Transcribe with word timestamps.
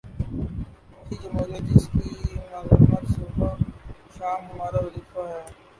وہی 0.93 1.15
جمہوریت 1.23 1.63
جس 1.69 1.85
کی 1.91 2.09
مذمت 2.53 3.05
صبح 3.13 3.53
و 3.53 3.55
شام 4.17 4.39
ہمارا 4.51 4.85
وظیفہ 4.85 5.21
ہے۔ 5.29 5.41